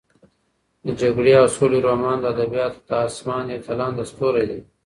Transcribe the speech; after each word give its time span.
د 0.85 0.87
جګړې 1.01 1.33
او 1.41 1.47
سولې 1.55 1.79
رومان 1.87 2.17
د 2.21 2.25
ادبیاتو 2.33 2.79
د 2.87 2.89
اسمان 3.07 3.45
یو 3.53 3.63
ځلانده 3.67 4.03
ستوری 4.11 4.45
دی. 4.49 4.61